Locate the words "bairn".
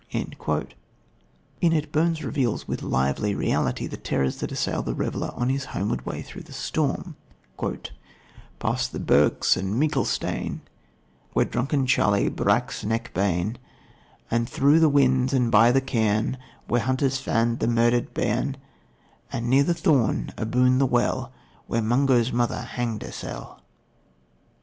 18.15-18.57